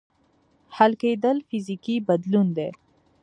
حل 0.75 0.91
کېدل 1.01 1.37
فزیکي 1.47 1.95
بدلون 2.07 2.47
دی. 2.57 2.69